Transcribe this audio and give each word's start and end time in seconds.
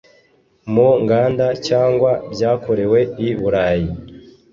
mu 0.73 0.87
nganda 1.01 1.45
cyagwa 1.65 2.11
byakorewe 2.31 2.99
i 3.27 3.29
Burayi 3.39 3.87